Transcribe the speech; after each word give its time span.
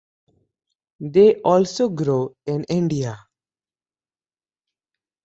They 0.99 1.35
also 1.41 1.89
grow 1.89 2.35
in 2.47 2.63
India. 2.63 3.19